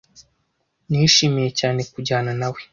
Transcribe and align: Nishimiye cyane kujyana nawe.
Nishimiye 0.89 1.49
cyane 1.59 1.79
kujyana 1.93 2.31
nawe. 2.39 2.59